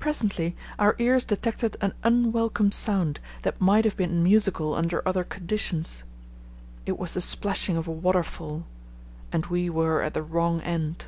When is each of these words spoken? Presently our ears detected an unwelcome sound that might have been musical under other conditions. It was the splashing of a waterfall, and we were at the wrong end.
Presently 0.00 0.56
our 0.76 0.96
ears 0.98 1.24
detected 1.24 1.76
an 1.80 1.94
unwelcome 2.02 2.72
sound 2.72 3.20
that 3.42 3.60
might 3.60 3.84
have 3.84 3.96
been 3.96 4.20
musical 4.24 4.74
under 4.74 5.06
other 5.06 5.22
conditions. 5.22 6.02
It 6.84 6.98
was 6.98 7.14
the 7.14 7.20
splashing 7.20 7.76
of 7.76 7.86
a 7.86 7.92
waterfall, 7.92 8.66
and 9.30 9.46
we 9.46 9.70
were 9.70 10.02
at 10.02 10.14
the 10.14 10.22
wrong 10.24 10.60
end. 10.62 11.06